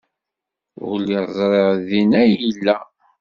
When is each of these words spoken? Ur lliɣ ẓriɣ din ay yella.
Ur 0.87 0.95
lliɣ 1.01 1.23
ẓriɣ 1.37 1.69
din 1.87 2.11
ay 2.21 2.29
yella. 2.41 2.75